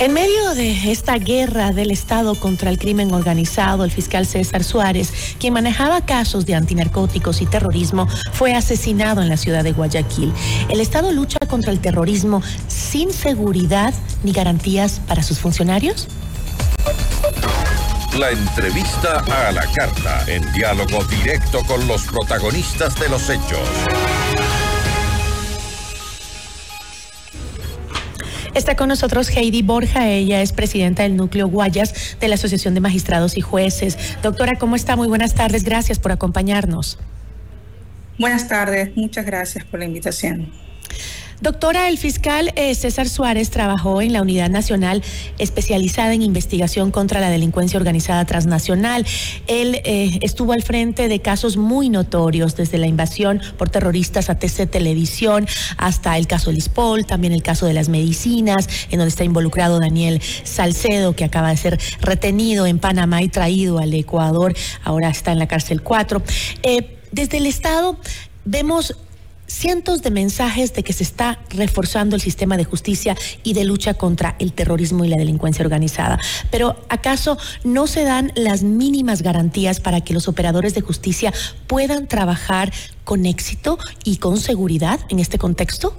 [0.00, 5.12] En medio de esta guerra del Estado contra el crimen organizado, el fiscal César Suárez,
[5.38, 10.32] quien manejaba casos de antinarcóticos y terrorismo, fue asesinado en la ciudad de Guayaquil.
[10.68, 13.94] El Estado lucha contra el terrorismo sin seguridad
[14.24, 16.08] ni garantías para sus funcionarios.
[18.18, 23.68] La entrevista a la carta, en diálogo directo con los protagonistas de los hechos.
[28.54, 32.80] Está con nosotros Heidi Borja, ella es presidenta del núcleo Guayas de la Asociación de
[32.80, 33.98] Magistrados y Jueces.
[34.22, 34.94] Doctora, ¿cómo está?
[34.94, 36.98] Muy buenas tardes, gracias por acompañarnos.
[38.16, 40.52] Buenas tardes, muchas gracias por la invitación.
[41.44, 45.02] Doctora, el fiscal eh, César Suárez trabajó en la Unidad Nacional
[45.38, 49.04] especializada en investigación contra la delincuencia organizada transnacional.
[49.46, 54.38] Él eh, estuvo al frente de casos muy notorios, desde la invasión por terroristas a
[54.38, 59.24] TC Televisión hasta el caso Lispol, también el caso de las medicinas, en donde está
[59.24, 64.54] involucrado Daniel Salcedo, que acaba de ser retenido en Panamá y traído al Ecuador.
[64.82, 66.22] Ahora está en la cárcel 4.
[66.62, 67.98] Eh, desde el Estado
[68.46, 68.96] vemos
[69.54, 73.94] cientos de mensajes de que se está reforzando el sistema de justicia y de lucha
[73.94, 76.18] contra el terrorismo y la delincuencia organizada.
[76.50, 81.32] Pero ¿acaso no se dan las mínimas garantías para que los operadores de justicia
[81.66, 82.72] puedan trabajar
[83.04, 85.96] con éxito y con seguridad en este contexto?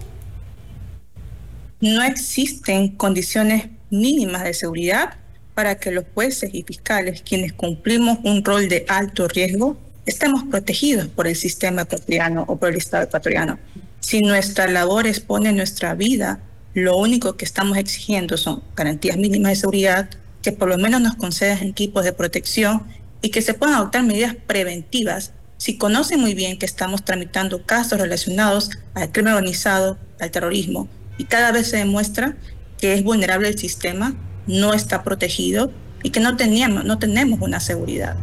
[1.80, 5.18] No existen condiciones mínimas de seguridad
[5.54, 11.08] para que los jueces y fiscales, quienes cumplimos un rol de alto riesgo, estemos protegidos
[11.08, 13.60] por el sistema ecuatoriano o por el Estado ecuatoriano.
[14.00, 16.40] Si nuestra labor expone nuestra vida,
[16.74, 20.10] lo único que estamos exigiendo son garantías mínimas de seguridad,
[20.42, 22.84] que por lo menos nos concedan equipos de protección
[23.22, 28.00] y que se puedan adoptar medidas preventivas si conocen muy bien que estamos tramitando casos
[28.00, 32.36] relacionados al crimen organizado, al terrorismo, y cada vez se demuestra
[32.78, 34.16] que es vulnerable el sistema,
[34.48, 35.72] no está protegido
[36.04, 38.16] y que no, teníamos, no tenemos una seguridad.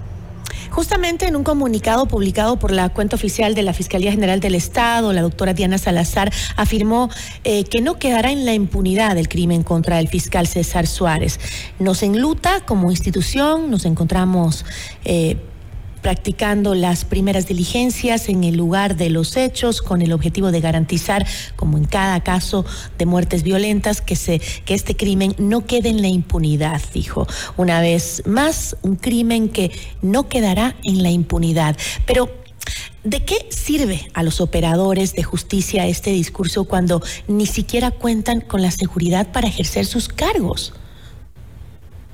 [0.73, 5.13] Justamente en un comunicado publicado por la cuenta oficial de la Fiscalía General del Estado,
[5.13, 7.11] la doctora Diana Salazar afirmó
[7.45, 11.39] eh, que no quedará en la impunidad el crimen contra el fiscal César Suárez.
[11.79, 14.65] Nos enluta como institución, nos encontramos...
[15.05, 15.37] Eh,
[16.03, 21.27] practicando las primeras diligencias en el lugar de los hechos con el objetivo de garantizar,
[21.57, 22.67] como en cada caso
[22.99, 27.27] de muertes violentas, que, se, que este crimen no quede en la impunidad, dijo.
[27.57, 29.71] Una vez más, un crimen que
[30.03, 31.77] no quedará en la impunidad.
[32.07, 32.43] Pero
[33.05, 38.63] ¿De qué sirve a los operadores de justicia este discurso cuando ni siquiera cuentan con
[38.63, 40.73] la seguridad para ejercer sus cargos?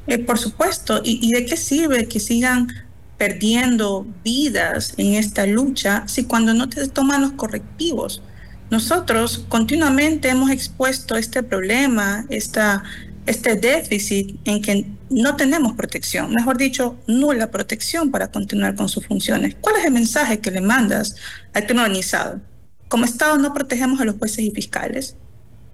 [0.06, 1.02] Eh, por supuesto.
[1.04, 2.68] ¿Y, ¿Y, de qué sirve que sigan
[3.18, 8.22] perdiendo vidas en esta lucha si cuando no te toman los correctivos?
[8.70, 12.82] Nosotros continuamente hemos expuesto este problema, esta,
[13.26, 19.06] este déficit en que no tenemos protección, mejor dicho, nula protección para continuar con sus
[19.06, 19.56] funciones.
[19.60, 21.16] ¿Cuál es el mensaje que le mandas
[21.54, 22.40] al crimen organizado?
[22.88, 25.16] Como Estado no protegemos a los jueces y fiscales.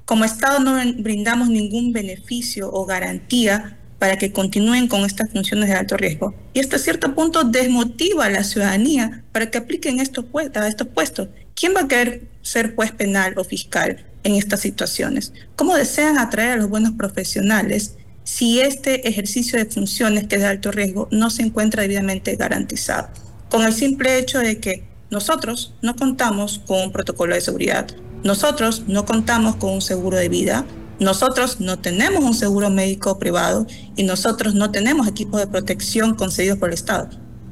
[0.05, 5.75] Como Estado no brindamos ningún beneficio o garantía para que continúen con estas funciones de
[5.75, 6.35] alto riesgo.
[6.53, 11.29] Y hasta cierto punto desmotiva a la ciudadanía para que apliquen estos, a estos puestos.
[11.55, 15.33] ¿Quién va a querer ser juez penal o fiscal en estas situaciones?
[15.57, 20.49] ¿Cómo desean atraer a los buenos profesionales si este ejercicio de funciones que es de
[20.49, 23.09] alto riesgo no se encuentra debidamente garantizado?
[23.51, 27.87] Con el simple hecho de que nosotros no contamos con un protocolo de seguridad,
[28.25, 30.65] nosotros no contamos con un seguro de vida,
[30.99, 33.67] nosotros no tenemos un seguro médico privado
[33.97, 37.09] y nosotros no tenemos equipos de protección concedidos por el Estado.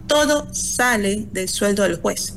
[0.06, 2.34] Todo sale del sueldo del juez.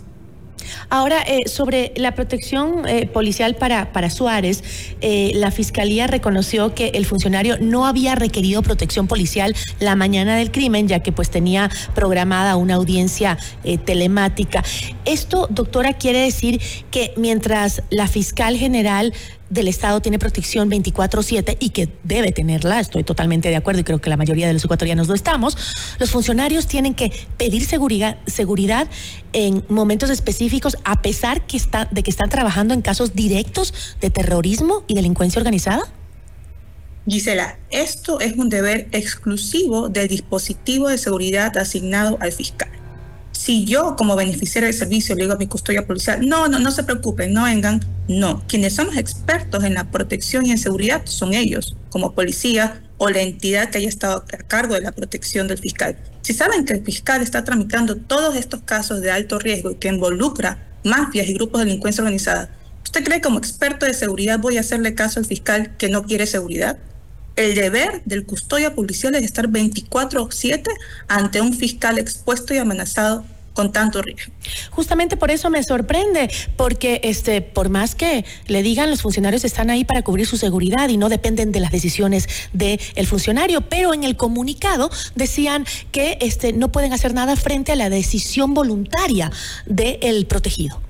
[0.89, 4.63] Ahora, eh, sobre la protección eh, policial para, para Suárez,
[5.01, 10.51] eh, la Fiscalía reconoció que el funcionario no había requerido protección policial la mañana del
[10.51, 13.37] crimen, ya que pues tenía programada una audiencia
[13.85, 14.63] telemática.
[15.05, 19.13] Esto, doctora, quiere decir que mientras la fiscal general
[19.49, 24.01] del Estado tiene protección 24/7 y que debe tenerla, estoy totalmente de acuerdo y creo
[24.01, 25.57] que la mayoría de los ecuatorianos lo estamos,
[25.99, 28.17] los funcionarios tienen que pedir seguridad,
[29.33, 34.09] en momentos específicos a pesar que está, de que están trabajando en casos directos de
[34.09, 35.83] terrorismo y delincuencia organizada?
[37.07, 42.74] Gisela, esto es un deber exclusivo del dispositivo de seguridad asignado al fiscal
[43.35, 46.71] si yo como beneficiario del servicio le digo a mi custodia policial, no, no, no
[46.71, 48.41] se preocupen, no vengan, no.
[48.47, 53.21] Quienes somos expertos en la protección y en seguridad son ellos, como policía, o la
[53.21, 55.97] entidad que haya estado a cargo de la protección del fiscal.
[56.21, 59.89] Si saben que el fiscal está tramitando todos estos casos de alto riesgo y que
[59.89, 62.49] involucra mafias y grupos de delincuencia organizada,
[62.85, 66.25] ¿usted cree como experto de seguridad voy a hacerle caso al fiscal que no quiere
[66.25, 66.77] seguridad?
[67.35, 70.71] El deber del custodia policial es estar 24/7
[71.07, 74.33] ante un fiscal expuesto y amenazado con tanto riesgo.
[74.69, 79.69] Justamente por eso me sorprende, porque este, por más que le digan, los funcionarios están
[79.69, 84.03] ahí para cubrir su seguridad y no dependen de las decisiones del funcionario, pero en
[84.03, 89.31] el comunicado decían que este, no pueden hacer nada frente a la decisión voluntaria
[89.65, 90.81] del protegido.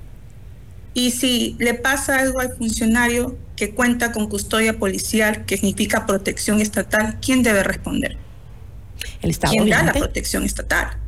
[0.92, 6.60] Y si le pasa algo al funcionario que cuenta con custodia policial, que significa protección
[6.60, 8.16] estatal, ¿quién debe responder?
[9.22, 9.54] El Estado.
[9.54, 10.98] ¿Quién da la protección estatal?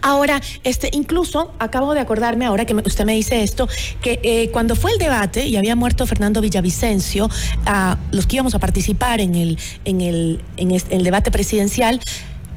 [0.00, 3.68] Ahora, este, incluso acabo de acordarme ahora que usted me dice esto,
[4.00, 7.30] que eh, cuando fue el debate y había muerto Fernando Villavicencio,
[7.64, 12.00] a los que íbamos a participar en el, en el, en el debate presidencial,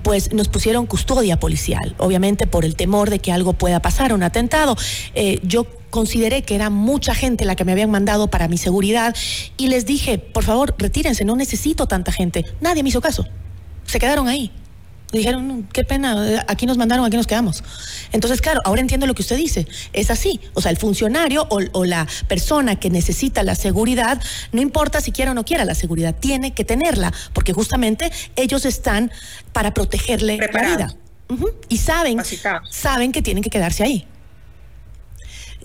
[0.04, 4.22] pues nos pusieron custodia policial, obviamente por el temor de que algo pueda pasar, un
[4.22, 4.76] atentado.
[5.16, 5.66] Eh, yo
[5.96, 9.16] consideré que era mucha gente la que me habían mandado para mi seguridad
[9.58, 12.46] y les dije, por favor, retírense, no necesito tanta gente.
[12.60, 13.26] Nadie me hizo caso.
[13.86, 14.52] Se quedaron ahí
[15.12, 17.64] dijeron, qué pena, aquí nos mandaron, aquí nos quedamos.
[18.12, 19.68] Entonces, claro, ahora entiendo lo que usted dice.
[19.94, 20.40] Es así.
[20.54, 24.22] O sea, el funcionario o, la persona que necesita la seguridad,
[24.52, 28.66] no importa si quiera o no quiera la seguridad, tiene que tenerla, porque justamente ellos
[28.66, 29.12] están
[29.54, 30.96] para protegerle la vida.
[31.70, 32.22] Y saben,
[32.70, 34.08] saben que tienen que quedarse ahí.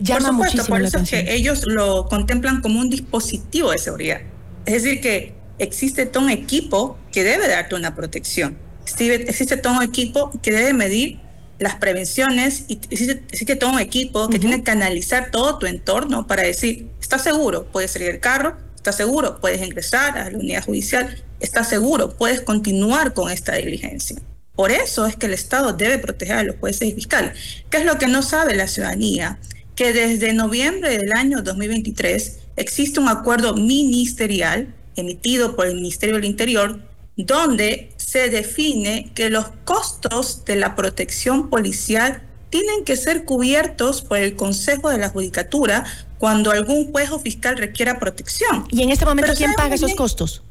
[0.01, 4.21] Llama por supuesto, por eso es que ellos lo contemplan como un dispositivo de seguridad.
[4.67, 8.57] Es decir, que existe todo un equipo que debe darte una protección
[9.01, 11.21] existe todo un equipo que debe medir
[11.59, 16.43] las prevenciones y existe, todo un equipo que tiene que analizar todo tu entorno para
[16.43, 17.67] decir, ¿estás seguro?
[17.67, 19.41] Puedes salir del carro, ¿estás seguro?
[19.41, 22.17] Puedes ingresar a la unidad judicial, ¿estás seguro?
[22.17, 24.17] Puedes continuar con esta diligencia.
[24.57, 27.39] Por eso es que el Estado debe proteger a los jueces y fiscales.
[27.69, 29.39] ¿Qué es lo que no sabe la ciudadanía?
[29.81, 36.27] Que desde noviembre del año 2023 existe un acuerdo ministerial emitido por el Ministerio del
[36.27, 36.79] Interior
[37.17, 44.19] donde se define que los costos de la protección policial tienen que ser cubiertos por
[44.19, 45.87] el Consejo de la Judicatura
[46.19, 48.67] cuando algún juez o fiscal requiera protección.
[48.69, 50.43] ¿Y en este momento quién paga esos costos?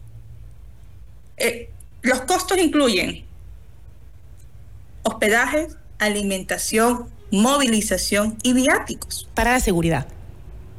[1.37, 1.69] Eh,
[2.01, 3.25] los costos incluyen
[5.03, 5.67] hospedaje,
[5.99, 9.27] alimentación, movilización y viáticos.
[9.33, 10.07] Para la seguridad.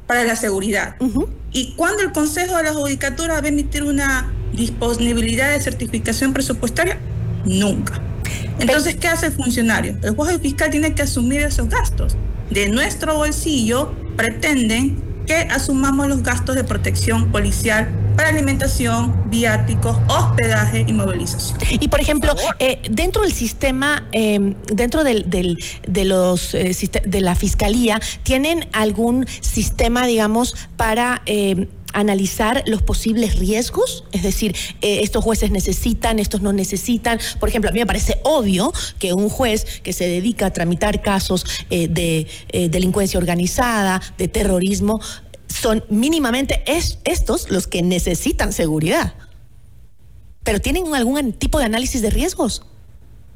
[0.07, 0.95] Para la seguridad.
[1.51, 6.97] Y cuando el Consejo de la Judicatura va a emitir una disponibilidad de certificación presupuestaria,
[7.45, 8.01] nunca.
[8.59, 9.97] Entonces, ¿qué hace el funcionario?
[10.03, 12.15] El juez fiscal tiene que asumir esos gastos.
[12.49, 17.89] De nuestro bolsillo pretenden que asumamos los gastos de protección policial
[18.21, 21.57] para alimentación, viáticos, hospedaje y movilización.
[21.71, 27.33] Y por ejemplo, eh, dentro del sistema, em, dentro del, de los eh, de la
[27.33, 35.23] fiscalía, ¿tienen algún sistema, digamos, para em, analizar los posibles riesgos, es decir, eh, estos
[35.23, 37.19] jueces necesitan, estos no necesitan.
[37.39, 41.01] Por ejemplo, a mí me parece obvio que un juez que se dedica a tramitar
[41.01, 45.01] casos eh, de eh, delincuencia organizada, de terrorismo,
[45.51, 49.13] son mínimamente estos los que necesitan seguridad.
[50.43, 52.65] Pero ¿tienen algún tipo de análisis de riesgos?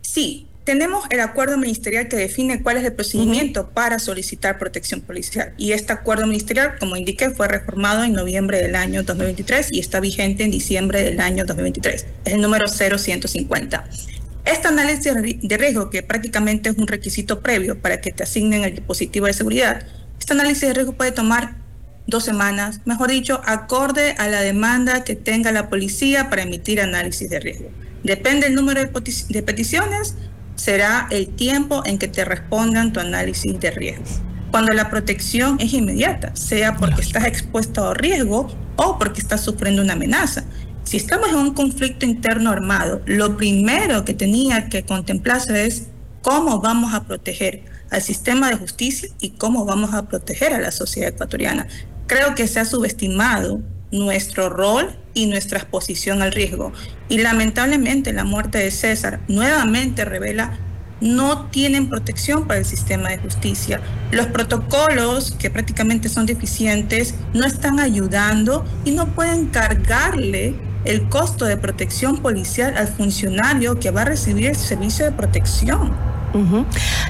[0.01, 5.53] Sí, tenemos el acuerdo ministerial que define cuál es el procedimiento para solicitar protección policial.
[5.57, 9.99] Y este acuerdo ministerial, como indiqué, fue reformado en noviembre del año 2023 y está
[9.99, 12.07] vigente en diciembre del año 2023.
[12.25, 13.87] Es el número 0150.
[14.45, 18.75] Este análisis de riesgo, que prácticamente es un requisito previo para que te asignen el
[18.75, 19.85] dispositivo de seguridad,
[20.19, 21.64] este análisis de riesgo puede tomar
[22.07, 27.29] dos semanas, mejor dicho, acorde a la demanda que tenga la policía para emitir análisis
[27.29, 27.69] de riesgo.
[28.03, 30.15] Depende del número de peticiones,
[30.55, 34.05] será el tiempo en que te respondan tu análisis de riesgo.
[34.51, 38.47] Cuando la protección es inmediata, sea porque estás expuesto a riesgo
[38.77, 40.43] o porque estás sufriendo una amenaza.
[40.83, 45.87] Si estamos en un conflicto interno armado, lo primero que tenía que contemplarse es
[46.21, 50.71] cómo vamos a proteger al sistema de justicia y cómo vamos a proteger a la
[50.71, 51.67] sociedad ecuatoriana.
[52.07, 56.71] Creo que se ha subestimado nuestro rol y nuestra exposición al riesgo.
[57.09, 60.59] Y lamentablemente la muerte de César nuevamente revela
[61.01, 63.81] no tienen protección para el sistema de justicia.
[64.11, 71.45] Los protocolos, que prácticamente son deficientes, no están ayudando y no pueden cargarle el costo
[71.45, 76.14] de protección policial al funcionario que va a recibir el servicio de protección.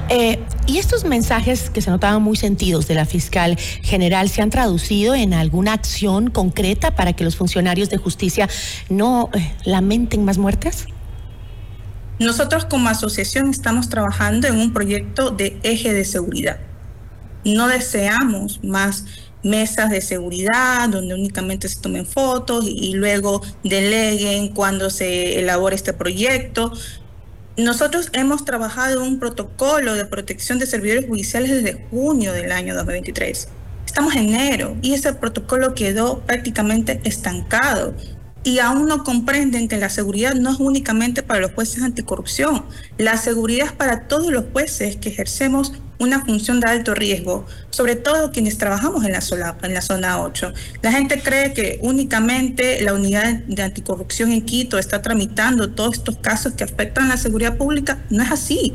[0.08, 4.50] Eh, ¿Y estos mensajes que se notaban muy sentidos de la fiscal general se han
[4.50, 8.48] traducido en alguna acción concreta para que los funcionarios de justicia
[8.88, 10.86] no eh, lamenten más muertes?
[12.18, 16.58] Nosotros como asociación estamos trabajando en un proyecto de eje de seguridad.
[17.44, 19.04] No deseamos más
[19.42, 25.92] mesas de seguridad donde únicamente se tomen fotos y, luego deleguen cuando se elabore este
[25.92, 26.72] proyecto.
[27.56, 33.48] Nosotros hemos trabajado un protocolo de protección de servidores judiciales desde junio del año 2023.
[33.86, 37.94] Estamos en enero y ese protocolo quedó prácticamente estancado
[38.44, 42.66] y aún no comprenden que la seguridad no es únicamente para los jueces anticorrupción,
[42.98, 47.96] la seguridad es para todos los jueces que ejercemos una función de alto riesgo, sobre
[47.96, 50.52] todo quienes trabajamos en la, zona, en la zona 8.
[50.82, 56.18] La gente cree que únicamente la unidad de anticorrupción en Quito está tramitando todos estos
[56.18, 58.04] casos que afectan la seguridad pública.
[58.10, 58.74] No es así.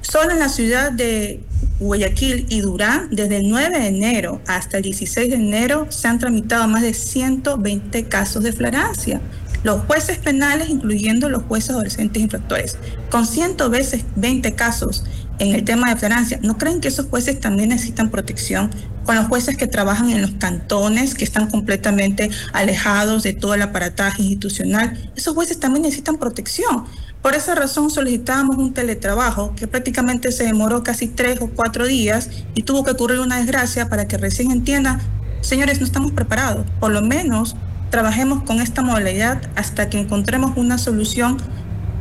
[0.00, 1.40] Solo en la ciudad de
[1.80, 6.18] Guayaquil y Durán, desde el 9 de enero hasta el 16 de enero, se han
[6.20, 9.20] tramitado más de 120 casos de flagrancia.
[9.64, 12.78] Los jueces penales, incluyendo los jueces adolescentes infractores,
[13.10, 15.04] con 120 casos
[15.38, 18.70] en el tema de flagrancia, ¿no creen que esos jueces también necesitan protección?
[19.04, 23.62] Con los jueces que trabajan en los cantones, que están completamente alejados de todo el
[23.62, 26.84] aparataje institucional, esos jueces también necesitan protección.
[27.22, 32.30] Por esa razón solicitábamos un teletrabajo que prácticamente se demoró casi tres o cuatro días
[32.54, 35.00] y tuvo que ocurrir una desgracia para que recién entiendan,
[35.40, 36.66] señores, no estamos preparados.
[36.78, 37.56] Por lo menos
[37.90, 41.38] trabajemos con esta modalidad hasta que encontremos una solución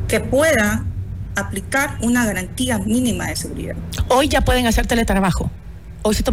[0.07, 0.85] que pueda
[1.37, 3.75] aplicar una garantía mínima de seguridad.
[4.09, 5.51] Hoy ya pueden hacer teletrabajo.
[6.01, 6.23] Hoy se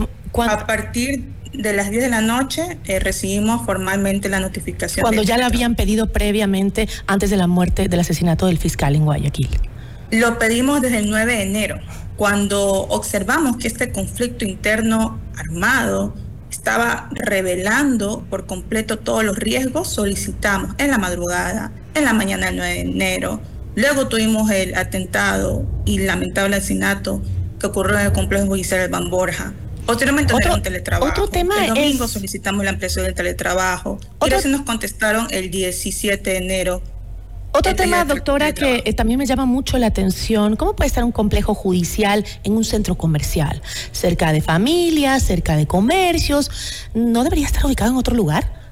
[0.48, 5.02] A partir de las 10 de la noche eh, recibimos formalmente la notificación.
[5.02, 9.04] Cuando ya le habían pedido previamente antes de la muerte del asesinato del fiscal en
[9.04, 9.48] Guayaquil.
[10.10, 11.80] Lo pedimos desde el 9 de enero,
[12.16, 16.14] cuando observamos que este conflicto interno armado
[16.50, 22.56] estaba revelando por completo todos los riesgos, solicitamos en la madrugada, en la mañana del
[22.56, 23.40] 9 de enero,
[23.76, 27.22] Luego tuvimos el atentado y lamentable asesinato
[27.58, 29.52] que ocurrió en el complejo judicial de Ban Borja.
[29.86, 31.10] Posteriormente otro, teletrabajo.
[31.10, 33.98] Otro tema el domingo solicitamos la ampliación del teletrabajo.
[34.18, 36.82] Otro, y nos contestaron el 17 de enero.
[37.56, 41.12] Otro tema, doctora, que eh, también me llama mucho la atención, ¿cómo puede estar un
[41.12, 43.62] complejo judicial en un centro comercial?
[43.92, 46.50] Cerca de familias, cerca de comercios,
[46.94, 48.63] ¿no debería estar ubicado en otro lugar?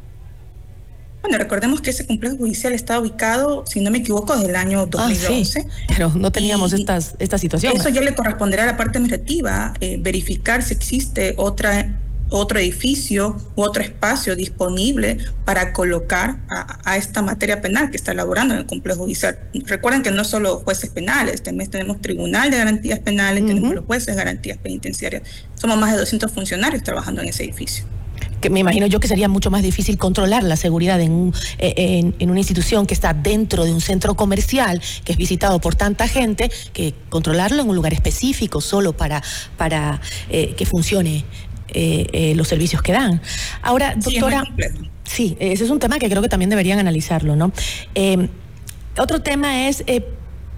[1.22, 4.86] Bueno, recordemos que ese complejo judicial está ubicado, si no me equivoco, desde el año
[4.86, 5.60] 2011.
[5.66, 7.74] Ah, pero no teníamos estas, esta situación.
[7.76, 11.98] Eso ya le corresponderá a la parte administrativa eh, verificar si existe otra
[12.32, 18.54] otro edificio u otro espacio disponible para colocar a, esta materia penal que está elaborando
[18.54, 19.38] en el complejo judicial.
[19.66, 24.06] Recuerden que no solo jueces penales, también tenemos tribunal de garantías penales, tenemos los jueces
[24.06, 25.22] de garantías penitenciarias.
[25.56, 27.84] Somos más de 200 funcionarios trabajando en ese edificio
[28.42, 32.12] que me imagino yo que sería mucho más difícil controlar la seguridad en, un, eh,
[32.18, 36.08] en, una institución que está dentro de un centro comercial, que es visitado por tanta
[36.08, 39.22] gente, que controlarlo en un lugar específico solo para,
[39.56, 41.24] para eh, que funcione
[41.68, 43.22] eh, los servicios que dan.
[43.62, 44.44] Ahora, doctora...
[45.04, 47.52] Sí, ese es un tema que creo que también deberían analizarlo, ¿no?
[48.98, 49.84] otro tema es...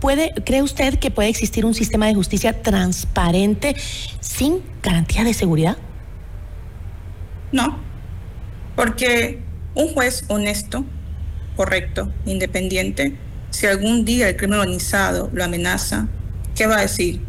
[0.01, 3.75] ¿Puede, ¿Cree usted que puede existir un sistema de justicia transparente
[4.21, 5.79] sin garantía de seguridad?
[7.55, 7.79] No,
[8.75, 9.39] porque
[9.77, 10.85] un juez honesto,
[11.55, 13.17] correcto, independiente,
[13.51, 16.09] si algún día el crimen organizado lo amenaza,
[16.57, 17.21] ¿qué va a decir?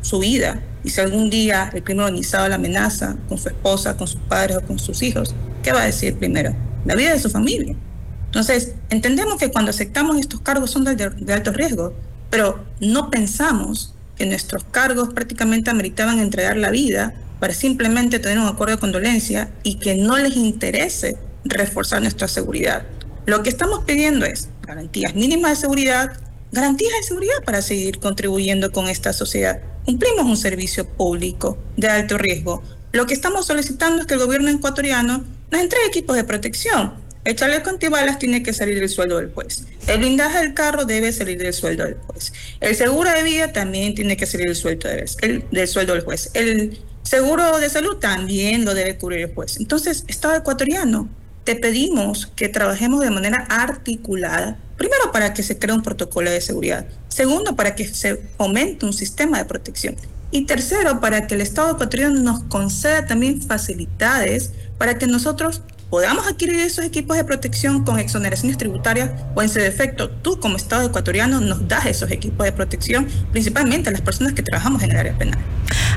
[0.00, 0.62] Su vida.
[0.82, 4.56] Y si algún día el crimen organizado lo amenaza con su esposa, con sus padres
[4.56, 6.56] o con sus hijos, ¿qué va a decir primero?
[6.86, 7.76] La vida de su familia.
[8.24, 11.92] Entonces, entendemos que cuando aceptamos estos cargos son de, de alto riesgo,
[12.30, 18.46] pero no pensamos que nuestros cargos prácticamente ameritaban entregar la vida para simplemente tener un
[18.46, 22.84] acuerdo de condolencia y que no les interese reforzar nuestra seguridad.
[23.26, 26.12] Lo que estamos pidiendo es garantías mínimas de seguridad,
[26.52, 29.60] garantías de seguridad para seguir contribuyendo con esta sociedad.
[29.84, 32.62] Cumplimos un servicio público de alto riesgo.
[32.92, 36.94] Lo que estamos solicitando es que el gobierno ecuatoriano nos entregue equipos de protección.
[37.24, 39.66] El chaleco antibalas tiene que salir del sueldo del juez.
[39.88, 42.32] El blindaje del carro debe salir del sueldo del juez.
[42.60, 46.30] El seguro de vida también tiene que salir del sueldo del, del sueldo del juez.
[46.34, 49.58] El Seguro de salud también lo debe cubrir el juez.
[49.58, 51.08] Entonces, Estado ecuatoriano,
[51.44, 56.40] te pedimos que trabajemos de manera articulada, primero para que se cree un protocolo de
[56.40, 59.94] seguridad, segundo para que se fomente un sistema de protección
[60.32, 66.26] y tercero para que el Estado ecuatoriano nos conceda también facilidades para que nosotros podamos
[66.26, 70.86] adquirir esos equipos de protección con exoneraciones tributarias o en su defecto, tú como Estado
[70.86, 74.96] ecuatoriano nos das esos equipos de protección, principalmente a las personas que trabajamos en el
[74.96, 75.38] área penal.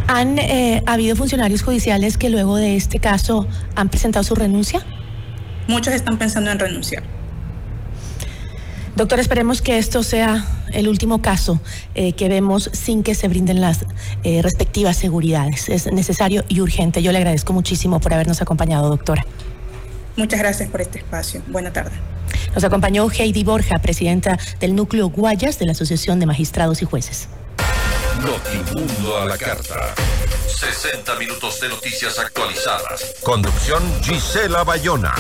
[0.08, 4.86] ¿Han eh, habido funcionarios judiciales que luego de este caso han presentado su renuncia?
[5.68, 7.04] Muchos están pensando en renunciar.
[8.96, 11.62] Doctor, esperemos que esto sea el último caso
[11.96, 13.86] eh, que vemos sin que se brinden las
[14.24, 15.70] eh, respectivas seguridades.
[15.70, 17.02] Es necesario y urgente.
[17.02, 19.26] Yo le agradezco muchísimo por habernos acompañado, doctora.
[20.20, 21.42] Muchas gracias por este espacio.
[21.48, 21.96] Buena tarde.
[22.54, 27.30] Nos acompañó Heidi Borja, presidenta del Núcleo Guayas de la Asociación de Magistrados y Jueces.
[28.22, 29.96] Notimundo a la carta.
[30.46, 33.16] 60 minutos de noticias actualizadas.
[33.24, 35.16] Conducción Gisela Bayona.